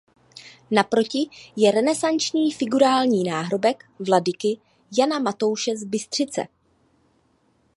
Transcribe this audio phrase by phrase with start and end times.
[0.71, 4.59] Naproti je renesanční figurální náhrobek vladyky
[4.97, 6.47] Jana Matouše z Bystřice.